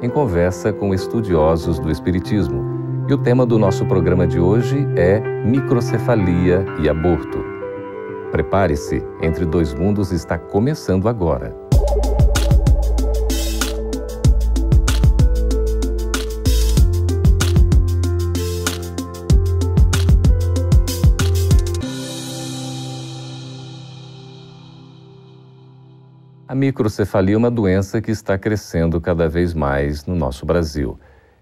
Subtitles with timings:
[0.00, 2.78] em conversa com estudiosos do Espiritismo.
[3.08, 7.38] E o tema do nosso programa de hoje é microcefalia e aborto.
[8.30, 11.67] Prepare-se, Entre Dois Mundos está começando agora.
[26.48, 30.98] A microcefalia é uma doença que está crescendo cada vez mais no nosso Brasil.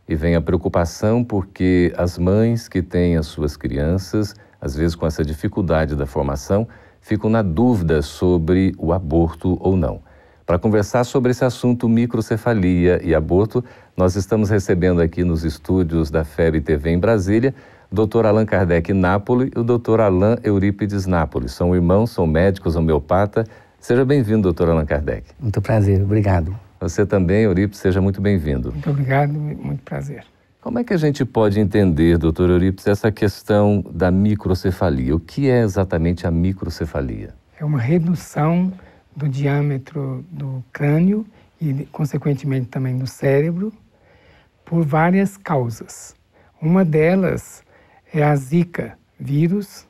[0.08, 5.06] E vem a preocupação porque as mães que têm as suas crianças, às vezes com
[5.06, 6.66] essa dificuldade da formação,
[7.00, 10.02] ficam na dúvida sobre o aborto ou não.
[10.44, 13.64] Para conversar sobre esse assunto microcefalia e aborto,
[13.96, 17.54] nós estamos recebendo aqui nos estúdios da FEB TV em Brasília
[17.92, 18.26] Dr.
[18.26, 20.00] Allan Kardec Nápoles e o Dr.
[20.00, 21.52] Alain Eurípides Nápoles.
[21.52, 23.44] São irmãos, são médicos, homeopata,
[23.80, 25.30] Seja bem-vindo, doutor Allan Kardec.
[25.38, 26.58] Muito prazer, obrigado.
[26.80, 28.72] Você também, Eurípides, seja muito bem-vindo.
[28.72, 30.24] Muito obrigado, muito prazer.
[30.60, 35.14] Como é que a gente pode entender, doutor Eurípides, essa questão da microcefalia?
[35.14, 37.34] O que é exatamente a microcefalia?
[37.58, 38.72] É uma redução
[39.14, 41.24] do diâmetro do crânio
[41.60, 43.72] e, consequentemente, também do cérebro,
[44.64, 46.14] por várias causas.
[46.60, 47.62] Uma delas
[48.12, 49.86] é a Zika vírus,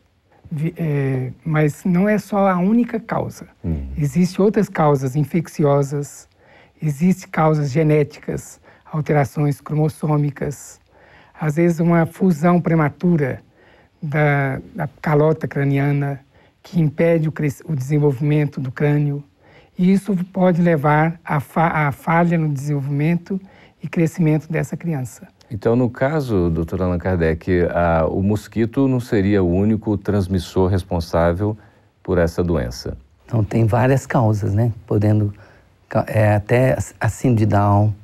[0.76, 3.48] é, mas não é só a única causa.
[3.62, 3.88] Uhum.
[3.96, 6.28] Existem outras causas infecciosas,
[6.80, 10.80] existem causas genéticas, alterações cromossômicas,
[11.38, 13.42] às vezes uma fusão prematura
[14.02, 16.20] da, da calota craniana
[16.62, 17.32] que impede o,
[17.66, 19.22] o, desenvolvimento do crânio.
[19.78, 23.40] E isso pode levar à fa falha no desenvolvimento
[23.82, 25.28] e crescimento dessa criança.
[25.50, 31.56] Então, no caso, doutor Allan Kardec, a, o mosquito não seria o único transmissor responsável
[32.02, 32.96] por essa doença?
[33.24, 34.72] Então, tem várias causas, né?
[34.86, 35.32] Podendo,
[36.08, 37.94] é, até a síndrome de Down,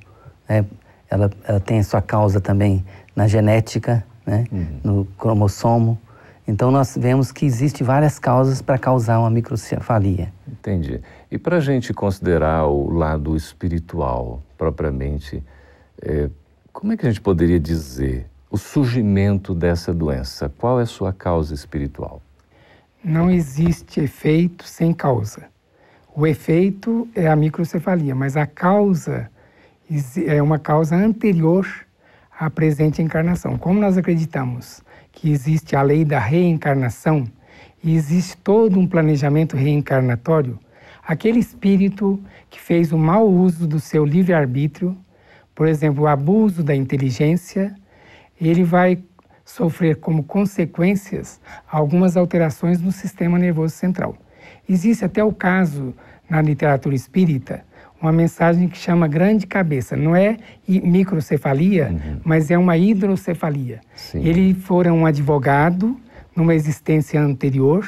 [0.49, 0.65] né?
[1.11, 4.45] ela, ela, tem a sua causa também na genética, né?
[4.51, 4.81] Uhum.
[4.83, 5.99] No cromossomo.
[6.47, 10.33] Então, nós vemos que existem várias causas para causar uma microcefalia.
[10.47, 11.01] Entendi.
[11.31, 15.43] E para a gente considerar o lado espiritual, propriamente,
[16.01, 16.29] é,
[16.73, 20.49] como é que a gente poderia dizer o surgimento dessa doença?
[20.59, 22.21] Qual é a sua causa espiritual?
[23.05, 25.45] Não existe efeito sem causa.
[26.15, 29.31] O efeito é a microcefalia, mas a causa
[30.27, 31.67] é uma causa anterior
[32.39, 33.59] à presente encarnação.
[33.59, 37.27] Como nós acreditamos que existe a lei da reencarnação
[37.85, 40.59] e existe todo um planejamento reencarnatório,
[41.07, 44.97] aquele espírito que fez o mau uso do seu livre-arbítrio
[45.55, 47.75] por exemplo, o abuso da inteligência,
[48.41, 48.99] ele vai
[49.45, 51.41] sofrer como consequências
[51.71, 54.17] algumas alterações no sistema nervoso central.
[54.69, 55.95] Existe até o caso
[56.29, 57.65] na literatura espírita
[58.01, 59.97] uma mensagem que chama grande cabeça.
[59.97, 60.37] Não é
[60.67, 62.21] microcefalia, uhum.
[62.25, 63.81] mas é uma hidrocefalia.
[63.95, 64.25] Sim.
[64.25, 65.97] Ele fora um advogado
[66.35, 67.87] numa existência anterior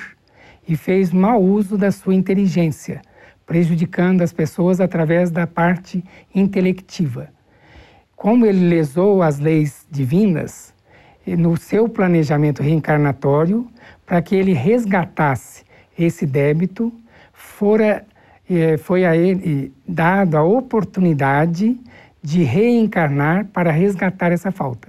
[0.69, 3.03] e fez mau uso da sua inteligência,
[3.45, 7.34] prejudicando as pessoas através da parte intelectiva
[8.17, 10.73] como ele lesou as leis divinas
[11.27, 13.67] no seu planejamento reencarnatório
[14.05, 15.65] para que ele resgatasse
[15.99, 16.93] esse débito,
[17.33, 18.05] fora,
[18.51, 21.79] eh, foi a ele dado a oportunidade
[22.23, 24.89] de reencarnar para resgatar essa falta.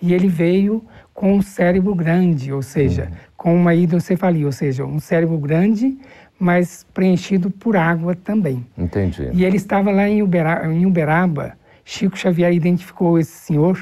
[0.00, 3.16] E ele veio com um cérebro grande, ou seja, uhum.
[3.36, 5.96] com uma hidrocefalia, ou seja, um cérebro grande,
[6.38, 8.66] mas preenchido por água também.
[8.76, 9.30] Entendi.
[9.32, 11.56] E ele estava lá em Uberaba, em Uberaba
[11.88, 13.78] Chico Xavier identificou esse senhor.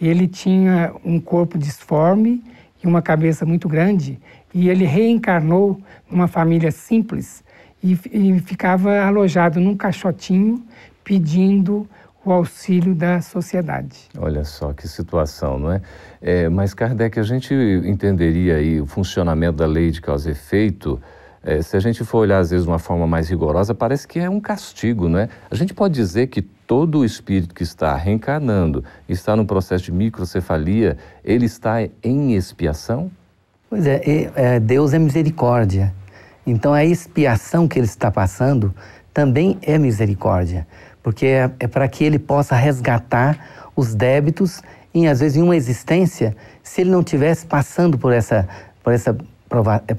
[0.00, 2.44] Ele tinha um corpo disforme
[2.84, 4.18] e uma cabeça muito grande,
[4.54, 7.42] e ele reencarnou numa família simples
[7.82, 10.62] e, e ficava alojado num caixotinho
[11.02, 11.88] pedindo
[12.24, 14.08] o auxílio da sociedade.
[14.18, 15.80] Olha só que situação, não é?
[16.20, 16.48] é?
[16.48, 17.54] Mas, Kardec, a gente
[17.84, 21.00] entenderia aí o funcionamento da lei de causa e efeito
[21.42, 24.18] é, se a gente for olhar, às vezes, de uma forma mais rigorosa, parece que
[24.18, 25.28] é um castigo, não é?
[25.50, 29.92] A gente pode dizer que todo o espírito que está reencarnando, está no processo de
[29.92, 33.10] microcefalia, ele está em expiação?
[33.70, 35.94] Pois é, é Deus é misericórdia.
[36.46, 38.74] Então, a expiação que ele está passando
[39.12, 40.66] também é misericórdia,
[41.02, 44.62] porque é, é para que ele possa resgatar os débitos
[44.92, 48.48] em, às vezes, em uma existência, se ele não tivesse passando por essa,
[48.82, 49.16] por essa,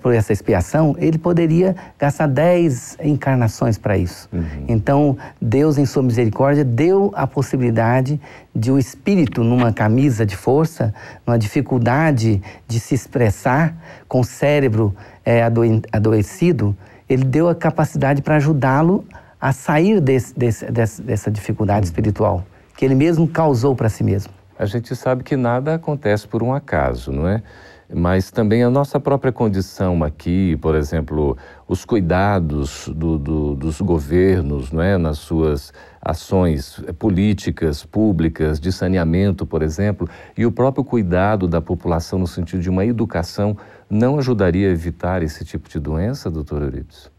[0.01, 4.29] por essa expiação, ele poderia gastar dez encarnações para isso.
[4.31, 4.65] Uhum.
[4.67, 8.19] Então, Deus, em sua misericórdia, deu a possibilidade
[8.55, 10.93] de o espírito, numa camisa de força,
[11.27, 13.75] numa dificuldade de se expressar,
[14.07, 14.95] com o cérebro
[15.25, 15.43] é,
[15.91, 16.75] adoecido,
[17.09, 19.05] ele deu a capacidade para ajudá-lo
[19.39, 22.45] a sair desse, desse, desse, dessa dificuldade espiritual
[22.81, 24.33] que ele mesmo causou para si mesmo.
[24.57, 27.43] A gente sabe que nada acontece por um acaso, não é?
[27.93, 34.71] Mas também a nossa própria condição aqui, por exemplo, os cuidados do, do, dos governos,
[34.71, 34.97] não é?
[34.97, 42.17] nas suas ações políticas, públicas, de saneamento, por exemplo, e o próprio cuidado da população
[42.17, 43.57] no sentido de uma educação,
[43.89, 47.11] não ajudaria a evitar esse tipo de doença, doutor Euripides?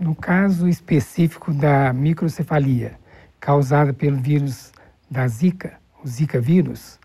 [0.00, 2.98] No caso específico da microcefalia,
[3.38, 4.72] causada pelo vírus
[5.10, 6.98] da Zika, o Zika vírus,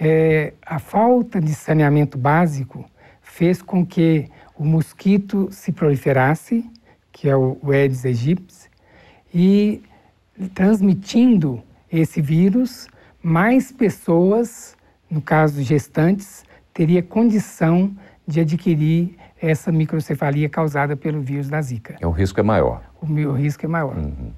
[0.00, 2.86] é, a falta de saneamento básico
[3.20, 4.26] fez com que
[4.56, 6.68] o mosquito se proliferasse,
[7.12, 8.70] que é o Aedes aegypti,
[9.32, 9.82] e
[10.54, 11.62] transmitindo
[11.92, 12.88] esse vírus,
[13.22, 14.74] mais pessoas,
[15.10, 17.94] no caso gestantes, teria condição
[18.26, 21.96] de adquirir essa microcefalia causada pelo vírus da Zika.
[22.02, 22.82] O risco é maior.
[23.02, 23.96] O, o risco é maior.
[23.96, 24.32] Uhum.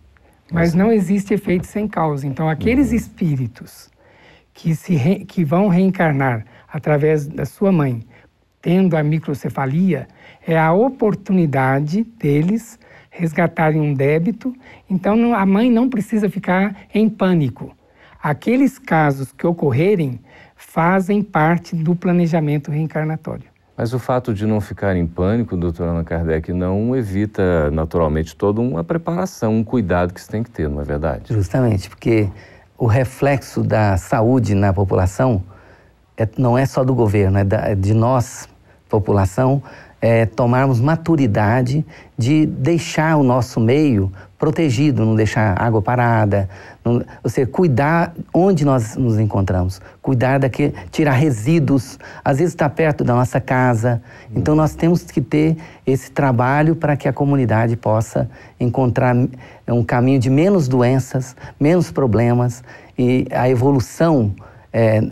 [0.51, 2.27] Mas não existe efeito sem causa.
[2.27, 2.97] Então, aqueles uhum.
[2.97, 3.92] espíritos
[4.53, 8.03] que, se re, que vão reencarnar através da sua mãe,
[8.61, 10.07] tendo a microcefalia,
[10.47, 12.79] é a oportunidade deles
[13.11, 14.55] resgatarem um débito.
[14.89, 17.77] Então, não, a mãe não precisa ficar em pânico.
[18.23, 20.21] Aqueles casos que ocorrerem
[20.55, 23.53] fazem parte do planejamento reencarnatório.
[23.77, 28.61] Mas o fato de não ficar em pânico, doutora Allan Kardec, não evita naturalmente toda
[28.61, 31.35] uma preparação, um cuidado que se tem que ter, não é verdade?
[31.35, 32.29] Justamente, porque
[32.83, 35.41] o reflexo da saúde na população
[36.17, 38.49] é, não é só do governo, é, da, é de nós,
[38.89, 39.63] população,
[40.01, 41.87] é, tomarmos maturidade
[42.19, 46.49] de deixar o nosso meio protegido, não deixar água parada,
[46.85, 52.69] não, ou seja, cuidar onde nós nos encontramos, cuidar daqui, tirar resíduos, às vezes está
[52.69, 54.03] perto da nossa casa.
[54.35, 55.57] Então nós temos que ter
[55.87, 58.29] esse trabalho para que a comunidade possa
[58.59, 59.15] encontrar
[59.69, 62.65] um caminho de menos doenças, menos problemas
[62.99, 64.35] e a evolução
[64.73, 65.03] é,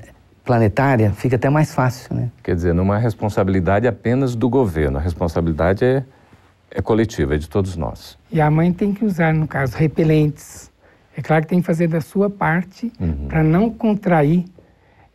[0.44, 2.30] planetária fica até mais fácil, né?
[2.42, 6.02] Quer dizer, não é responsabilidade apenas do governo, a responsabilidade é,
[6.70, 8.18] é coletiva, é de todos nós.
[8.30, 10.70] E a mãe tem que usar, no caso, repelentes.
[11.16, 13.28] É claro que tem que fazer da sua parte uhum.
[13.28, 14.44] para não contrair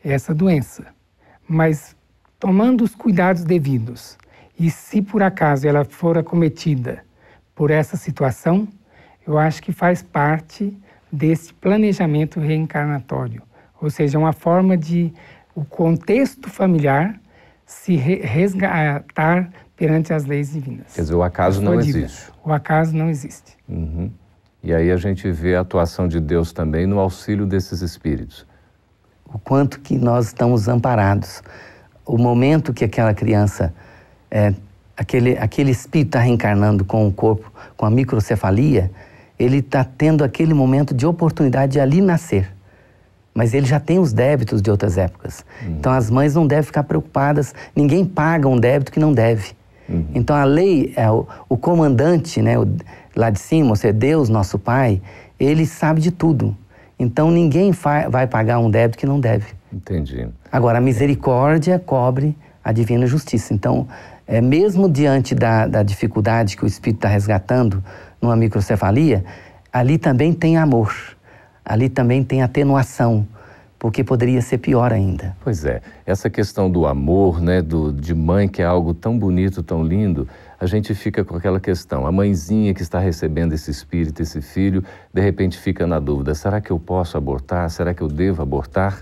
[0.04, 0.86] essa doença.
[1.48, 1.96] Mas
[2.40, 4.18] tomando os cuidados devidos,
[4.60, 7.04] e se por acaso ela for acometida
[7.54, 8.68] por essa situação,
[9.26, 10.78] eu acho que faz parte
[11.12, 13.42] desse planejamento reencarnatório
[13.86, 15.14] ou seja, uma forma de
[15.54, 17.20] o contexto familiar
[17.66, 20.94] se resgatar perante as leis divinas.
[20.94, 22.32] Quer dizer, o acaso não existe.
[22.44, 23.58] O acaso não existe.
[23.68, 24.10] Uhum.
[24.64, 28.46] E aí a gente vê a atuação de Deus também no auxílio desses espíritos.
[29.32, 31.44] O quanto que nós estamos amparados.
[32.06, 33.74] O momento que aquela criança,
[34.32, 34.54] é,
[34.96, 38.92] aquele, aquele espírito está reencarnando com o corpo, com a microcefalia,
[39.38, 42.56] ele está tendo aquele momento de oportunidade de ali nascer
[43.36, 45.46] mas ele já tem os débitos de outras épocas.
[45.62, 45.76] Uhum.
[45.78, 49.52] Então as mães não devem ficar preocupadas, ninguém paga um débito que não deve.
[49.88, 50.06] Uhum.
[50.14, 52.68] Então a lei, é, o, o comandante, né, o,
[53.16, 55.02] lá de cima, ou seja, Deus, nosso Pai,
[55.40, 56.56] ele sabe de tudo.
[56.98, 57.72] Então ninguém
[58.10, 59.54] vai pagar um débito que não deve.
[59.72, 60.28] Entendi.
[60.52, 63.54] Agora, a misericórdia cobre a divina justiça.
[63.54, 63.88] Então,
[64.26, 67.84] é, mesmo diante da, da dificuldade que o Espírito está resgatando
[68.22, 69.26] numa microcefalia,
[69.72, 71.16] ali também tem amor
[71.66, 73.28] ali também tem atenuação,
[73.78, 75.36] porque poderia ser pior ainda.
[75.44, 79.62] Pois é, essa questão do amor, né, do, de mãe, que é algo tão bonito,
[79.62, 80.28] tão lindo,
[80.60, 82.08] a gente fica com aquela questão.
[82.08, 86.62] A mãezinha que está recebendo esse espírito, esse filho, de repente fica na dúvida: será
[86.62, 87.70] que eu posso abortar?
[87.70, 89.02] Será que eu devo abortar?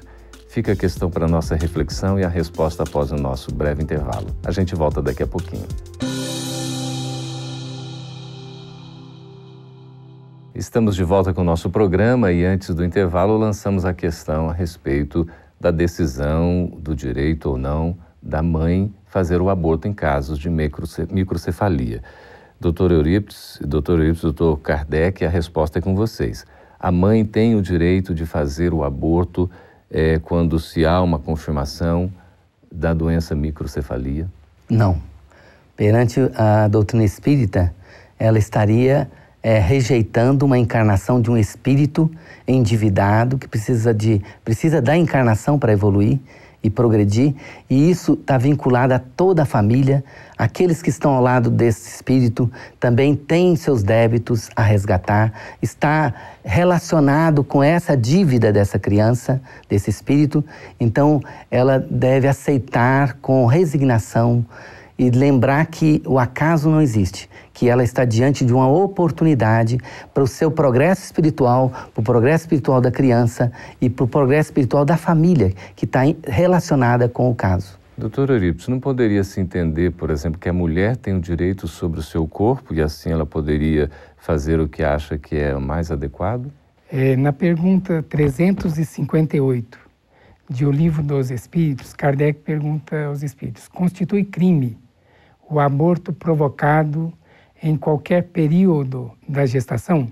[0.50, 4.28] Fica a questão para nossa reflexão e a resposta após o nosso breve intervalo.
[4.46, 5.66] A gente volta daqui a pouquinho.
[10.56, 14.54] Estamos de volta com o nosso programa e antes do intervalo lançamos a questão a
[14.54, 15.28] respeito
[15.60, 22.04] da decisão do direito ou não da mãe fazer o aborto em casos de microcefalia.
[22.60, 26.46] Doutor Eurípides, doutor Eurípides, doutor Kardec, a resposta é com vocês.
[26.80, 29.50] A mãe tem o direito de fazer o aborto
[29.90, 32.14] é, quando se há uma confirmação
[32.72, 34.30] da doença microcefalia?
[34.70, 35.02] Não.
[35.76, 37.74] Perante a doutrina espírita,
[38.20, 39.10] ela estaria
[39.44, 42.10] é, rejeitando uma encarnação de um espírito
[42.48, 46.18] endividado que precisa, de, precisa da encarnação para evoluir
[46.64, 47.36] e progredir,
[47.70, 50.02] e isso está vinculado a toda a família.
[50.38, 57.44] Aqueles que estão ao lado desse espírito também têm seus débitos a resgatar, está relacionado
[57.44, 60.44] com essa dívida dessa criança, desse espírito,
[60.80, 61.22] então
[61.52, 64.46] ela deve aceitar com resignação
[64.98, 69.78] e lembrar que o acaso não existe, que ela está diante de uma oportunidade
[70.14, 74.50] para o seu progresso espiritual, para o progresso espiritual da criança e para o progresso
[74.50, 77.80] espiritual da família que está relacionada com o caso.
[77.96, 82.00] Doutor Eurípides, não poderia se entender, por exemplo, que a mulher tem o direito sobre
[82.00, 85.92] o seu corpo e assim ela poderia fazer o que acha que é o mais
[85.92, 86.52] adequado?
[86.92, 89.78] É, na pergunta 358
[90.50, 94.78] de O Livro dos Espíritos, Kardec pergunta aos espíritos: constitui crime
[95.54, 97.14] o aborto provocado
[97.62, 100.12] em qualquer período da gestação?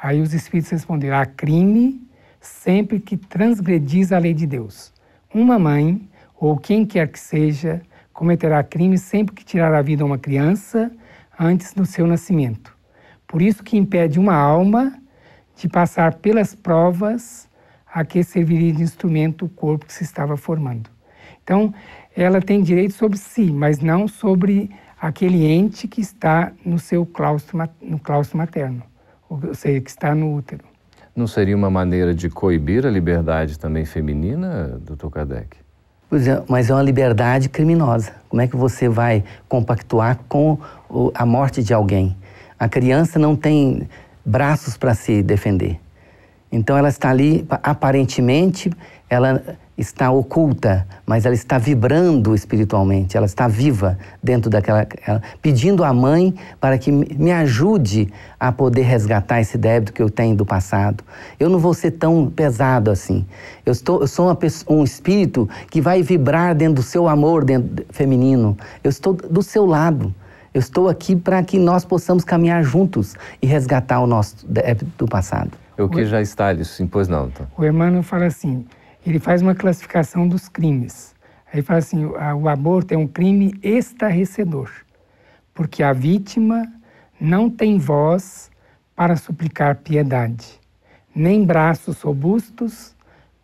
[0.00, 2.00] Aí os espíritos responderam: há crime
[2.40, 4.92] sempre que transgredis a lei de Deus.
[5.34, 6.08] Uma mãe,
[6.40, 10.90] ou quem quer que seja, cometerá crime sempre que tirar a vida a uma criança
[11.38, 12.76] antes do seu nascimento.
[13.26, 14.98] Por isso que impede uma alma
[15.54, 17.48] de passar pelas provas
[17.86, 20.88] a que serviria de instrumento o corpo que se estava formando.
[21.48, 21.72] Então,
[22.14, 27.58] ela tem direito sobre si, mas não sobre aquele ente que está no seu claustro,
[27.80, 28.82] no claustro materno,
[29.30, 30.62] ou seja, que está no útero.
[31.16, 35.56] Não seria uma maneira de coibir a liberdade também feminina, doutor Kardec?
[36.10, 38.12] Pois é, mas é uma liberdade criminosa.
[38.28, 40.58] Como é que você vai compactuar com
[41.14, 42.14] a morte de alguém?
[42.58, 43.88] A criança não tem
[44.22, 45.80] braços para se defender.
[46.52, 48.70] Então ela está ali, aparentemente,
[49.08, 49.42] ela
[49.78, 54.84] está oculta, mas ela está vibrando espiritualmente, ela está viva dentro daquela.
[55.06, 60.10] Ela, pedindo à mãe para que me ajude a poder resgatar esse débito que eu
[60.10, 61.04] tenho do passado.
[61.38, 63.24] Eu não vou ser tão pesado assim.
[63.64, 67.86] Eu, estou, eu sou pessoa, um espírito que vai vibrar dentro do seu amor dentro,
[67.90, 68.58] feminino.
[68.82, 70.12] Eu estou do seu lado.
[70.52, 75.06] Eu estou aqui para que nós possamos caminhar juntos e resgatar o nosso débito do
[75.06, 75.52] passado.
[75.78, 77.28] O que já está ali, sim, pois não.
[77.28, 77.46] Então.
[77.56, 78.66] O Emmanuel fala assim:
[79.08, 81.14] ele faz uma classificação dos crimes.
[81.52, 84.70] Aí fala assim: o aborto é um crime estarrecedor,
[85.54, 86.70] porque a vítima
[87.20, 88.50] não tem voz
[88.94, 90.60] para suplicar piedade,
[91.14, 92.94] nem braços robustos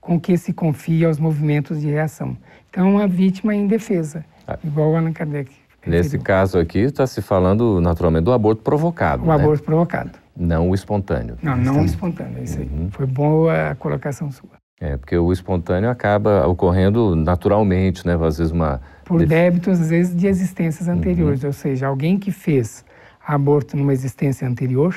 [0.01, 2.37] com que se confia aos movimentos de reação.
[2.69, 4.59] Então, a vítima é indefesa, ah.
[4.63, 5.51] igual o Allan Kardec.
[5.87, 9.23] Nesse caso aqui, está se falando naturalmente do aborto provocado.
[9.23, 9.35] O né?
[9.35, 10.19] aborto provocado.
[10.37, 11.39] Não o espontâneo.
[11.43, 12.67] Não, não o espontâneo, é isso aí.
[12.67, 12.91] Uhum.
[12.91, 14.64] Foi boa a colocação sua.
[14.81, 18.15] É, porque o espontâneo acaba ocorrendo naturalmente, né?
[18.15, 18.81] Às vezes uma...
[19.05, 21.43] Por débitos, às vezes, de existências anteriores.
[21.43, 21.49] Uhum.
[21.49, 22.85] Ou seja, alguém que fez
[23.27, 24.95] aborto numa existência anterior,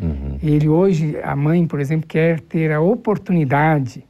[0.00, 0.38] uhum.
[0.42, 4.04] ele hoje, a mãe, por exemplo, quer ter a oportunidade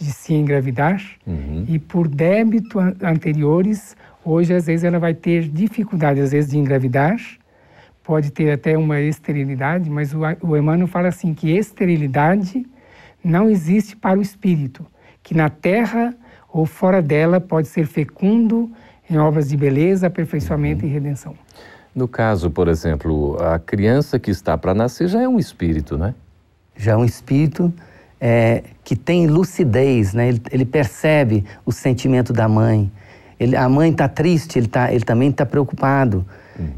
[0.00, 1.64] de se engravidar uhum.
[1.68, 7.16] e por débito anteriores, hoje, às vezes, ela vai ter dificuldade, às vezes, de engravidar,
[8.02, 12.64] pode ter até uma esterilidade, mas o, o Emmanuel fala assim que esterilidade
[13.22, 14.86] não existe para o espírito,
[15.22, 16.14] que na terra
[16.52, 18.70] ou fora dela pode ser fecundo
[19.10, 20.90] em obras de beleza, aperfeiçoamento uhum.
[20.90, 21.34] e redenção.
[21.94, 26.14] No caso, por exemplo, a criança que está para nascer já é um espírito, né?
[26.76, 27.72] Já é um espírito
[28.20, 30.28] é, que tem lucidez, né?
[30.28, 32.90] Ele, ele, percebe o sentimento da mãe.
[33.38, 36.24] Ele, a mãe está triste, ele, tá, ele também está preocupado.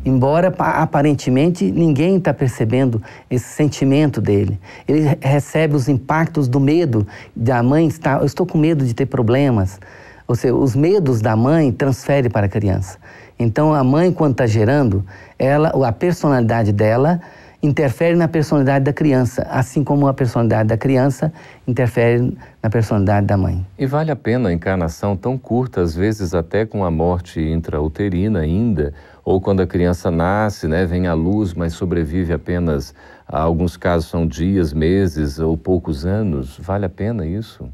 [0.04, 4.58] Embora aparentemente ninguém está percebendo esse sentimento dele.
[4.86, 9.06] Ele recebe os impactos do medo da mãe estar, eu estou com medo de ter
[9.06, 9.78] problemas.
[10.26, 12.98] Ou seja, os medos da mãe transfere para a criança.
[13.38, 15.04] Então a mãe quando está gerando,
[15.38, 17.20] ela, a personalidade dela
[17.62, 21.32] interfere na personalidade da criança, assim como a personalidade da criança
[21.66, 23.64] interfere na personalidade da mãe.
[23.78, 28.40] E vale a pena a encarnação tão curta, às vezes até com a morte intrauterina
[28.40, 32.94] ainda, ou quando a criança nasce, né, vem à luz, mas sobrevive apenas,
[33.26, 36.58] a alguns casos são dias, meses ou poucos anos.
[36.58, 37.68] Vale a pena isso?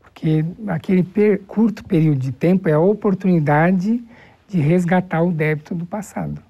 [0.00, 4.02] Porque aquele per curto período de tempo é a oportunidade
[4.48, 6.40] de resgatar o débito do passado.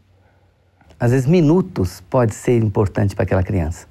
[0.98, 3.86] Às vezes, minutos pode ser importante para aquela criança,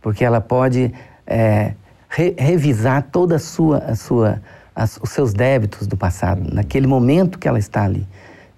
[0.00, 0.92] porque ela pode
[1.26, 1.74] é,
[2.08, 4.42] re revisar toda a sua, a sua,
[4.74, 8.06] as, os seus débitos do passado, naquele momento que ela está ali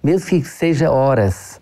[0.03, 1.61] mesmo que seja horas,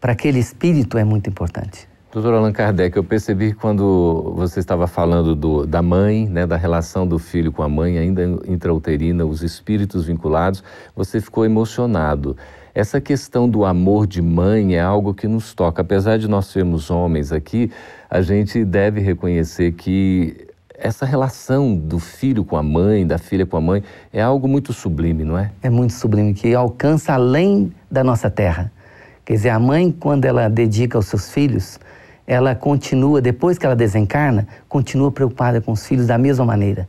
[0.00, 1.88] para aquele espírito é muito importante.
[2.12, 7.06] Doutor Allan Kardec, eu percebi quando você estava falando do, da mãe, né, da relação
[7.06, 10.64] do filho com a mãe, ainda intrauterina, os espíritos vinculados,
[10.94, 12.34] você ficou emocionado.
[12.74, 15.82] Essa questão do amor de mãe é algo que nos toca.
[15.82, 17.70] Apesar de nós sermos homens aqui,
[18.08, 20.46] a gente deve reconhecer que
[20.78, 24.72] essa relação do filho com a mãe, da filha com a mãe, é algo muito
[24.72, 25.50] sublime, não é?
[25.62, 28.70] É muito sublime, que alcança além da nossa terra.
[29.24, 31.80] Quer dizer, a mãe, quando ela dedica aos seus filhos,
[32.26, 36.88] ela continua, depois que ela desencarna, continua preocupada com os filhos da mesma maneira.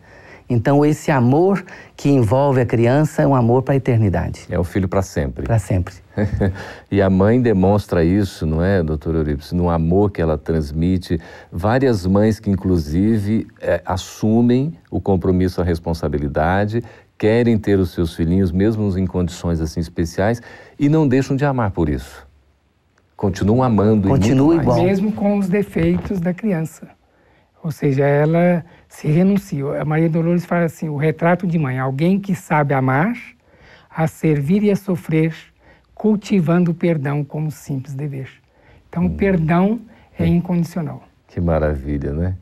[0.49, 1.63] Então, esse amor
[1.95, 4.45] que envolve a criança é um amor para a eternidade.
[4.49, 5.45] É o filho para sempre.
[5.45, 5.93] Para sempre.
[6.91, 9.51] e a mãe demonstra isso, não é, doutor Euripides?
[9.51, 11.19] No amor que ela transmite.
[11.51, 16.83] Várias mães que, inclusive, é, assumem o compromisso, a responsabilidade,
[17.17, 20.41] querem ter os seus filhinhos, mesmo em condições assim especiais,
[20.79, 22.25] e não deixam de amar por isso.
[23.15, 24.83] Continuam amando Continua e igual.
[24.83, 26.87] Mesmo com os defeitos da criança.
[27.63, 29.81] Ou seja, ela se renuncia.
[29.81, 33.15] A Maria Dolores fala assim: o retrato de mãe, alguém que sabe amar,
[33.89, 35.33] a servir e a sofrer,
[35.97, 38.29] cultivando o perdão como simples dever.
[38.87, 39.07] Então, hum.
[39.07, 39.79] o perdão
[40.17, 41.03] é incondicional.
[41.27, 42.35] Que maravilha, né?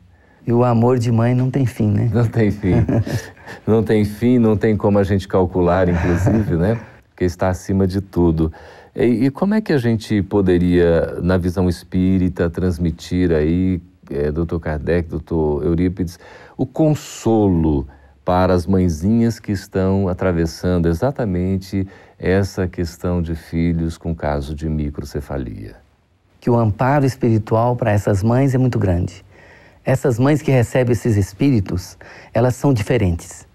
[0.46, 2.08] E o amor de mãe não tem fim, né?
[2.12, 2.74] Não tem fim.
[3.66, 6.78] não tem fim, não tem como a gente calcular, inclusive, né?
[7.08, 8.52] Porque está acima de tudo.
[8.94, 14.58] E, e como é que a gente poderia, na visão espírita, transmitir aí é, Dr.
[14.58, 15.64] Kardec, Dr.
[15.64, 16.18] Eurípides,
[16.56, 17.88] o consolo
[18.26, 21.86] para as mãezinhas que estão atravessando exatamente
[22.18, 25.76] essa questão de filhos com caso de microcefalia.
[26.40, 29.24] Que o amparo espiritual para essas mães é muito grande.
[29.84, 31.96] Essas mães que recebem esses espíritos,
[32.34, 33.46] elas são diferentes.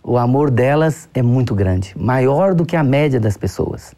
[0.00, 3.96] O amor delas é muito grande, maior do que a média das pessoas.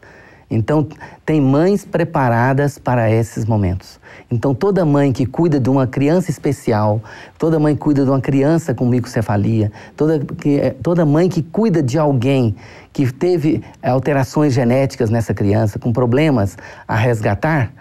[0.53, 0.87] Então,
[1.25, 3.99] tem mães preparadas para esses momentos.
[4.29, 7.01] Então, toda mãe que cuida de uma criança especial,
[7.37, 11.41] toda mãe que cuida de uma criança com microcefalia, toda, que, eh, toda mãe que
[11.41, 12.55] cuida de alguém
[12.91, 16.57] que teve alterações genéticas nessa criança, com problemas
[16.87, 17.71] a resgatar,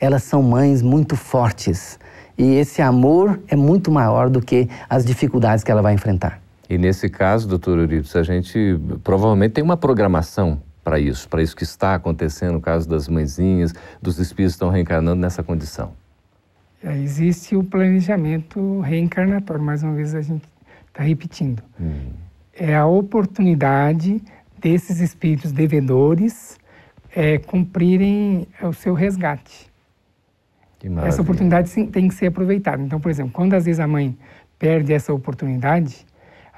[0.00, 1.98] elas são mães muito fortes.
[2.36, 6.40] E esse amor é muito maior do que as dificuldades que ela vai enfrentar.
[6.68, 11.54] E nesse caso, doutor Euripides, a gente provavelmente tem uma programação para isso, para isso
[11.54, 15.92] que está acontecendo no caso das mãezinhas, dos espíritos que estão reencarnando nessa condição?
[16.82, 20.44] É, existe o planejamento reencarnatório, mais uma vez a gente
[20.88, 21.62] está repetindo.
[21.80, 22.10] Hum.
[22.52, 24.20] É a oportunidade
[24.58, 26.58] desses espíritos devedores
[27.14, 29.70] é, cumprirem o seu resgate.
[31.04, 32.82] Essa oportunidade tem que ser aproveitada.
[32.82, 34.16] Então, por exemplo, quando às vezes a mãe
[34.58, 36.04] perde essa oportunidade,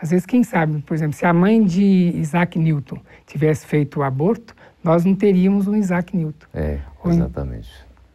[0.01, 4.03] às vezes, quem sabe, por exemplo, se a mãe de Isaac Newton tivesse feito o
[4.03, 6.47] aborto, nós não teríamos um Isaac Newton.
[6.53, 7.71] É, exatamente.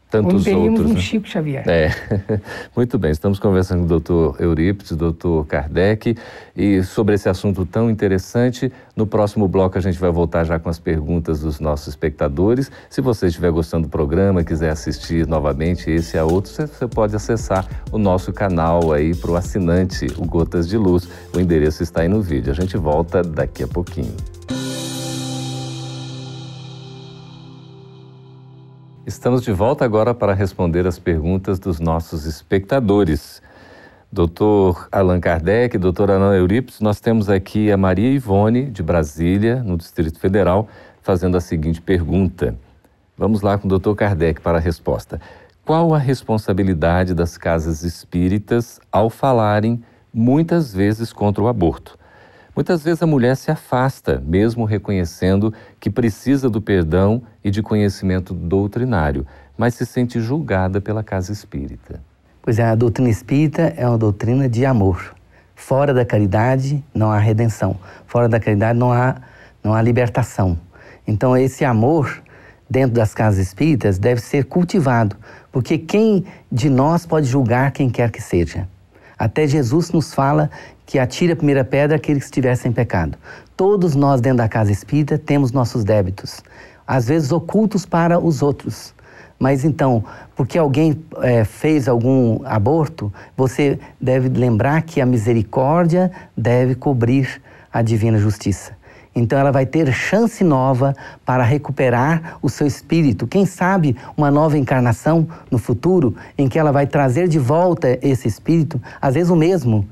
[0.09, 0.99] Tantos Ou teríamos outros, um né?
[0.99, 1.69] Chico Xavier.
[1.69, 1.91] É.
[2.75, 6.17] Muito bem, estamos conversando com o doutor Eurípides, doutor Kardec,
[6.55, 8.71] e sobre esse assunto tão interessante.
[8.95, 12.71] No próximo bloco a gente vai voltar já com as perguntas dos nossos espectadores.
[12.89, 17.67] Se você estiver gostando do programa, quiser assistir novamente esse a outro, você pode acessar
[17.91, 21.07] o nosso canal aí para o assinante, o Gotas de Luz.
[21.35, 22.51] O endereço está aí no vídeo.
[22.51, 24.15] A gente volta daqui a pouquinho.
[29.09, 33.41] Estamos de volta agora para responder as perguntas dos nossos espectadores.
[34.11, 39.77] Doutor Allan Kardec, doutor Allan Eurípides, nós temos aqui a Maria Ivone, de Brasília, no
[39.77, 40.67] Distrito Federal,
[41.01, 42.55] fazendo a seguinte pergunta.
[43.17, 45.19] Vamos lá com o doutor Kardec para a resposta.
[45.65, 51.97] Qual a responsabilidade das casas espíritas ao falarem muitas vezes contra o aborto?
[52.59, 58.33] Muitas vezes a mulher se afasta, mesmo reconhecendo que precisa do perdão e de conhecimento
[58.33, 59.25] doutrinário,
[59.57, 62.01] mas se sente julgada pela casa espírita.
[62.41, 65.15] Pois é, a doutrina espírita é uma doutrina de amor.
[65.55, 67.77] Fora da caridade não há redenção.
[68.05, 69.15] Fora da caridade não há,
[69.63, 70.59] não há libertação.
[71.07, 72.21] Então, esse amor
[72.69, 75.15] dentro das casas espíritas deve ser cultivado,
[75.49, 78.67] porque quem de nós pode julgar quem quer que seja?
[79.19, 80.49] Até Jesus nos fala
[80.89, 83.15] que atire a primeira pedra aquele que estiver sem pecado.
[83.55, 86.41] Todos nós dentro da casa espírita temos nossos débitos,
[86.87, 88.95] às vezes ocultos para os outros.
[89.37, 90.03] Mas então,
[90.35, 97.39] porque alguém é, fez algum aborto, você deve lembrar que a misericórdia deve cobrir
[97.71, 98.75] a divina justiça.
[99.13, 103.27] Então ela vai ter chance nova para recuperar o seu espírito.
[103.27, 108.27] Quem sabe uma nova encarnação no futuro em que ela vai trazer de volta esse
[108.27, 109.87] espírito, às vezes o mesmo,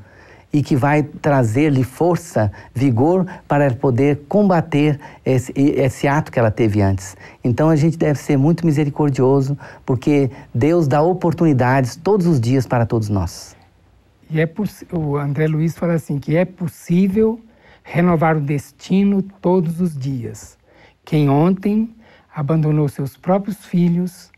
[0.51, 6.81] e que vai trazer-lhe força, vigor para poder combater esse, esse ato que ela teve
[6.81, 7.15] antes.
[7.43, 12.85] Então a gente deve ser muito misericordioso, porque Deus dá oportunidades todos os dias para
[12.85, 13.55] todos nós.
[14.29, 14.49] E é
[14.91, 17.39] o André Luiz fala assim que é possível
[17.83, 20.57] renovar o destino todos os dias.
[21.05, 21.95] Quem ontem
[22.35, 24.29] abandonou seus próprios filhos,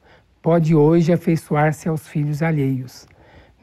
[0.41, 3.07] pode hoje afeiçoar-se aos filhos alheios,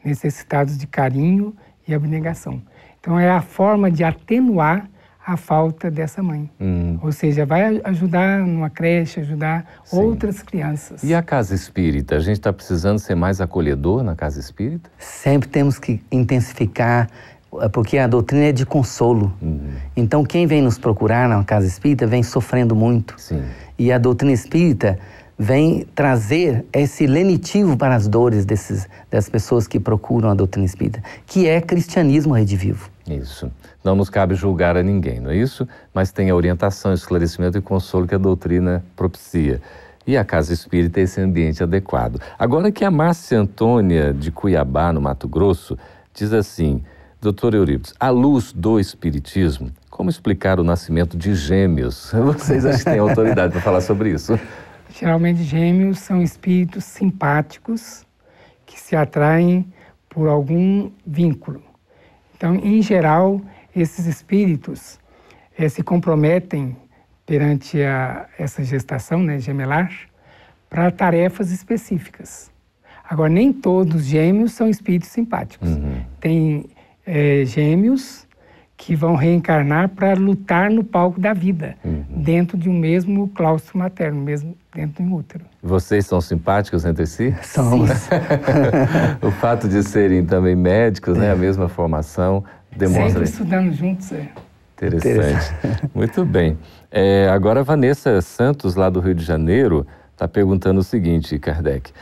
[0.05, 1.55] necessitados de carinho
[1.87, 2.61] e abnegação.
[3.01, 4.89] Então, é a forma de atenuar
[5.27, 6.49] a falta dessa mãe.
[6.61, 6.99] Hum.
[7.03, 9.97] Ou seja, vai ajudar numa creche, ajudar Sim.
[9.97, 11.03] outras crianças.
[11.03, 12.15] E a casa espírita?
[12.15, 14.89] A gente está precisando ser mais acolhedor na casa espírita?
[14.99, 17.11] Sempre temos que intensificar,
[17.61, 19.35] eh, porque a doutrina é de consolo.
[19.43, 19.75] Uhum.
[19.97, 23.17] Então, quem vem nos procurar na casa espírita vem sofrendo muito.
[23.19, 23.43] Sim.
[23.77, 24.97] E a doutrina espírita
[25.39, 31.03] vem trazer esse lenitivo para as dores desses, das pessoas que procuram a doutrina espírita,
[31.27, 32.91] que é cristianismo redivivo.
[33.09, 33.51] Isso.
[33.85, 35.69] Não nos cabe julgar a ninguém, não é isso?
[35.95, 39.61] Mas tem a orientação, esclarecimento e consolo que a doutrina propicia.
[40.07, 42.21] E a Casa Espírita é esse ambiente adequado.
[42.39, 45.77] Agora que a Márcia Antônia de Cuiabá, no Mato Grosso,
[46.15, 46.83] diz assim:
[47.21, 52.13] Doutor Eurípides, à luz do Espiritismo, como explicar o nascimento de gêmeos?
[52.15, 54.39] Vocês acham que têm autoridade para falar sobre isso?
[54.91, 58.07] Geralmente, gêmeos são espíritos simpáticos
[58.65, 59.67] que se atraem
[60.09, 61.63] por algum vínculo.
[62.37, 63.41] Então, em geral,
[63.75, 64.99] esses espíritos
[65.57, 66.77] eh, se comprometem
[67.25, 69.91] perante a, essa gestação né, gemelar
[70.69, 72.51] para tarefas específicas.
[73.09, 75.69] Agora, nem todos gêmeos são espíritos simpáticos.
[75.69, 76.03] Uhum.
[76.21, 76.67] Tem
[77.05, 78.26] é, gêmeos
[78.77, 82.05] que vão reencarnar para lutar no palco da vida, uhum.
[82.09, 85.45] dentro de um mesmo claustro materno, mesmo dentro do útero.
[85.63, 87.35] Vocês são simpáticos entre si?
[87.43, 87.91] Somos.
[89.23, 92.45] o fato de serem também médicos, né, a mesma formação,
[92.77, 93.09] demonstra...
[93.09, 94.29] Sempre estudando juntos, é.
[94.77, 95.09] Interessante.
[95.09, 95.91] Interessante.
[95.95, 96.59] Muito bem.
[96.91, 101.93] É, agora, a Vanessa Santos, lá do Rio de Janeiro, está perguntando o seguinte, Kardec.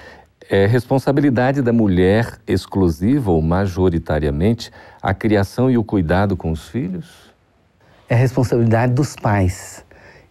[0.48, 7.33] É responsabilidade da mulher exclusiva ou majoritariamente a criação e o cuidado com os filhos?
[8.09, 9.85] É responsabilidade dos pais.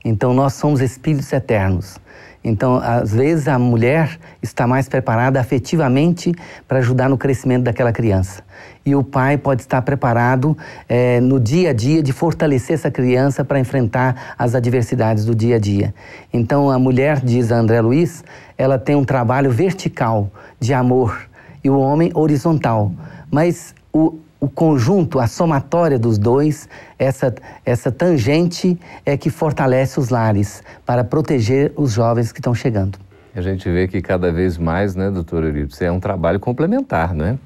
[0.05, 1.97] Então nós somos espíritos eternos.
[2.43, 6.33] Então, às vezes, a mulher está mais preparada afetivamente
[6.67, 8.43] para ajudar no crescimento daquela criança.
[8.85, 10.57] E o pai pode estar preparado
[10.89, 15.55] é, no dia a dia de fortalecer essa criança para enfrentar as adversidades do dia
[15.55, 15.95] a dia.
[16.33, 18.25] Então, a mulher, diz a André Luiz,
[18.57, 20.29] ela tem um trabalho vertical
[20.59, 21.29] de amor
[21.63, 22.91] e o homem horizontal.
[23.31, 26.67] Mas o, o conjunto, a somatória dos dois,
[26.99, 27.33] essa,
[27.65, 32.99] essa tangente é que fortalece os lares para proteger os jovens que estão chegando.
[33.33, 37.39] A gente vê que cada vez mais, né, doutor Eurípides, é um trabalho complementar, né?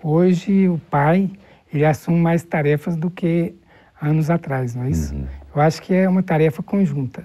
[0.00, 1.28] Hoje o pai,
[1.72, 3.52] ele assume mais tarefas do que
[4.00, 5.12] anos atrás, não é isso?
[5.12, 5.26] Uhum.
[5.52, 7.24] Eu acho que é uma tarefa conjunta.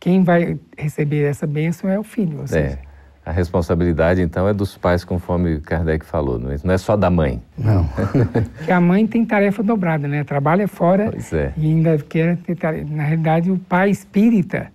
[0.00, 2.80] Quem vai receber essa bênção é o filho, ou é.
[3.26, 7.10] A responsabilidade, então, é dos pais, conforme Kardec falou, não é, não é só da
[7.10, 7.42] mãe.
[7.58, 7.84] Não.
[8.56, 10.22] Porque a mãe tem tarefa dobrada, né?
[10.22, 11.52] Trabalha fora é.
[11.56, 12.86] e ainda quer ter tarefa.
[12.88, 14.68] Na realidade, o pai espírita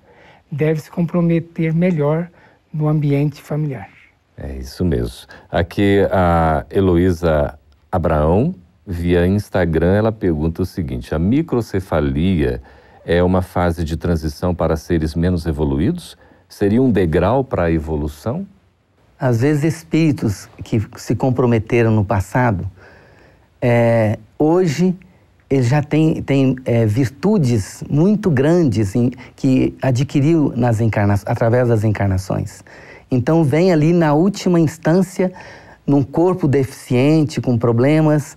[0.51, 2.27] deve se comprometer melhor
[2.73, 3.87] no ambiente familiar.
[4.35, 5.27] É isso mesmo.
[5.49, 7.57] Aqui a Heloísa
[7.89, 8.53] Abraão,
[8.85, 12.61] via Instagram, ela pergunta o seguinte: a microcefalia
[13.05, 16.17] é uma fase de transição para seres menos evoluídos?
[16.51, 18.45] Seria um degrau para a evolução?
[19.19, 22.69] Às vezes, espíritos que se comprometeram no passado,
[23.61, 24.95] é, hoje
[25.49, 32.63] ele já tem é, virtudes muito grandes em, que adquiriu nas encarna através das encarnações.
[33.09, 35.31] Então, vem ali na última instância,
[35.85, 38.35] num corpo deficiente, com problemas,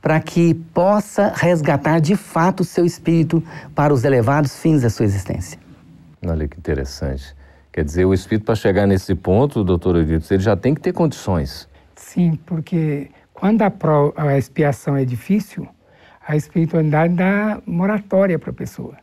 [0.00, 3.42] para que possa resgatar de fato o seu espírito
[3.74, 5.58] para os elevados fins da sua existência.
[6.26, 7.37] Olha que interessante.
[7.72, 10.92] Quer dizer, o espírito para chegar nesse ponto, doutor Edito, ele já tem que ter
[10.92, 11.68] condições.
[11.94, 15.68] Sim, porque quando a, pro, a expiação é difícil,
[16.26, 18.96] a espiritualidade dá moratória para a pessoa.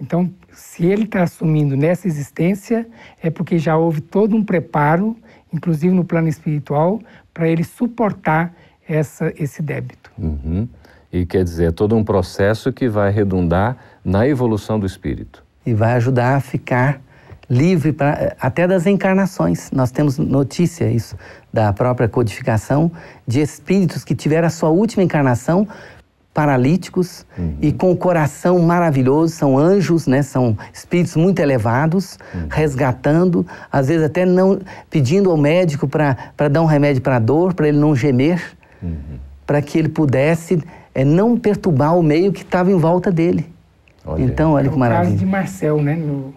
[0.00, 2.86] Então, se ele está assumindo nessa existência,
[3.22, 5.16] é porque já houve todo um preparo,
[5.52, 7.00] inclusive no plano espiritual,
[7.32, 8.54] para ele suportar
[8.88, 10.10] essa, esse débito.
[10.18, 10.68] Uhum.
[11.12, 15.44] E quer dizer, é todo um processo que vai redundar na evolução do espírito.
[15.64, 17.00] E vai ajudar a ficar
[17.48, 19.70] livre pra, até das encarnações.
[19.70, 21.16] Nós temos notícia isso
[21.52, 22.90] da própria codificação
[23.26, 25.68] de espíritos que tiveram a sua última encarnação
[26.34, 27.54] paralíticos uhum.
[27.62, 30.20] e com o coração maravilhoso, são anjos, né?
[30.20, 32.48] São espíritos muito elevados, uhum.
[32.50, 34.58] resgatando, às vezes até não
[34.90, 38.42] pedindo ao médico para dar um remédio para a dor, para ele não gemer,
[38.82, 38.96] uhum.
[39.46, 40.60] para que ele pudesse
[40.92, 43.48] é, não perturbar o meio que estava em volta dele.
[44.04, 44.24] Olha.
[44.24, 45.08] Então, olha é que maravilha.
[45.08, 45.94] O caso de Marcel, né?
[45.94, 46.34] No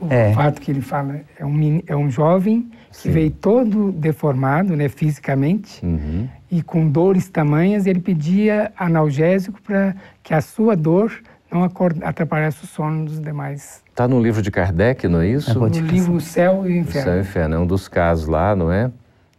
[0.00, 0.32] o é.
[0.32, 3.10] fato que ele fala é um, é um jovem que Sim.
[3.10, 6.28] veio todo deformado, né, fisicamente, uhum.
[6.50, 11.12] e com dores tamanhas, ele pedia analgésico para que a sua dor
[11.50, 11.64] não
[12.02, 13.82] atrapalhasse o sono dos demais.
[13.90, 15.58] Está no livro de Kardec, não é isso?
[15.58, 17.00] no livro O Céu e o Inferno.
[17.00, 18.90] O Céu e o Inferno é um dos casos lá, não é?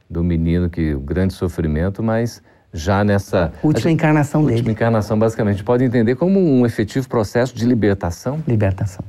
[0.10, 2.42] Do menino que o grande sofrimento, mas
[2.74, 4.60] já nessa última gente, encarnação última dele.
[4.60, 8.42] Última encarnação, basicamente, pode entender como um efetivo processo de libertação.
[8.48, 9.04] Libertação.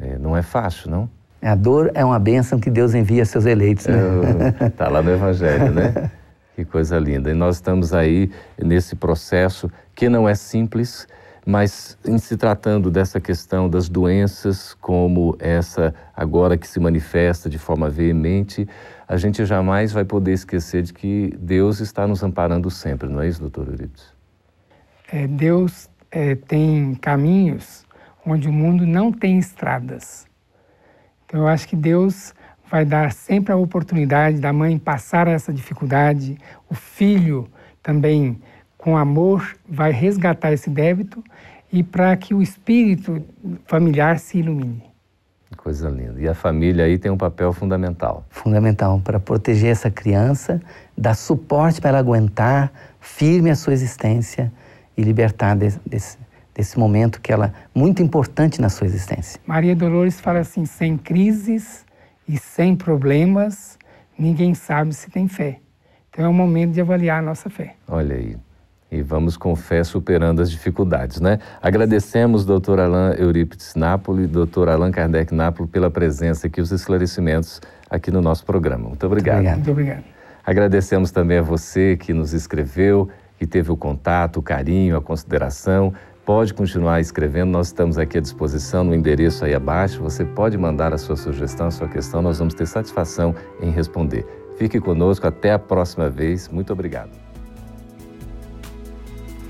[0.00, 1.10] É, não é fácil, não?
[1.40, 3.86] A dor é uma bênção que Deus envia a seus eleitos.
[3.86, 3.96] Né?
[4.66, 6.10] Está lá no Evangelho, né?
[6.54, 7.30] que coisa linda.
[7.30, 11.06] E nós estamos aí nesse processo que não é simples,
[11.44, 17.58] mas em se tratando dessa questão das doenças, como essa agora que se manifesta de
[17.58, 18.66] forma veemente,
[19.06, 23.28] a gente jamais vai poder esquecer de que Deus está nos amparando sempre, não é
[23.28, 24.14] isso, doutor Euripides?
[25.12, 27.83] É, Deus é, tem caminhos
[28.26, 30.26] onde o mundo não tem estradas.
[31.26, 32.34] Então eu acho que Deus
[32.70, 37.48] vai dar sempre a oportunidade da mãe passar essa dificuldade, o filho
[37.82, 38.40] também
[38.76, 41.22] com amor vai resgatar esse débito
[41.72, 43.22] e para que o espírito
[43.66, 44.82] familiar se ilumine.
[45.56, 46.20] Coisa linda.
[46.20, 48.26] E a família aí tem um papel fundamental.
[48.28, 50.60] Fundamental para proteger essa criança,
[50.96, 54.52] dar suporte para ela aguentar firme a sua existência
[54.96, 56.18] e libertar desse, desse,
[56.54, 59.40] desse momento que ela muito importante na sua existência.
[59.46, 61.84] Maria Dolores fala assim: sem crises
[62.28, 63.78] e sem problemas,
[64.18, 65.58] ninguém sabe se tem fé.
[66.08, 67.74] Então é o momento de avaliar a nossa fé.
[67.88, 68.36] Olha aí.
[68.90, 71.40] E vamos com fé superando as dificuldades, né?
[71.60, 78.12] Agradecemos doutor Alain Eurípides Napoli, doutor Allan Kardec Napoli pela presença aqui, os esclarecimentos aqui
[78.12, 78.88] no nosso programa.
[78.88, 79.42] Muito obrigado.
[79.42, 79.56] Muito obrigado.
[79.56, 80.04] Muito obrigado.
[80.46, 85.92] Agradecemos também a você que nos escreveu, que teve o contato, o carinho, a consideração.
[86.24, 90.02] Pode continuar escrevendo, nós estamos aqui à disposição no endereço aí abaixo.
[90.02, 94.26] Você pode mandar a sua sugestão, a sua questão, nós vamos ter satisfação em responder.
[94.56, 96.48] Fique conosco, até a próxima vez.
[96.48, 97.10] Muito obrigado.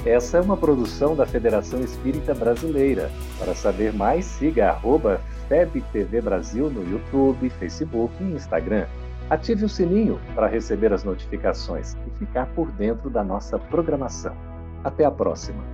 [0.04, 3.08] Essa é uma produção da Federação Espírita Brasileira.
[3.38, 8.86] Para saber mais, siga arroba FebTV Brasil no YouTube, Facebook e Instagram.
[9.30, 14.34] Ative o sininho para receber as notificações e ficar por dentro da nossa programação.
[14.82, 15.73] Até a próxima!